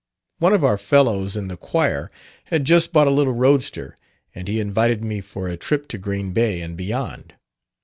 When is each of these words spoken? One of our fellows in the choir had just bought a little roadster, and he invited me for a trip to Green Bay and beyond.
One 0.39 0.53
of 0.53 0.63
our 0.63 0.79
fellows 0.79 1.37
in 1.37 1.47
the 1.47 1.55
choir 1.55 2.09
had 2.45 2.65
just 2.65 2.91
bought 2.91 3.05
a 3.07 3.11
little 3.13 3.35
roadster, 3.35 3.95
and 4.33 4.47
he 4.47 4.59
invited 4.59 5.03
me 5.03 5.21
for 5.21 5.47
a 5.47 5.55
trip 5.55 5.87
to 5.89 5.99
Green 5.99 6.33
Bay 6.33 6.59
and 6.59 6.75
beyond. 6.75 7.35